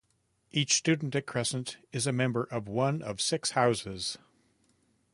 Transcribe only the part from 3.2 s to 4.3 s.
six houses.